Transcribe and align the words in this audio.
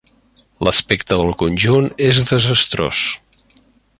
L'aspecte 0.67 1.17
del 1.19 1.29
conjunt 1.43 1.91
és 2.09 2.23
desastrós. 2.31 3.05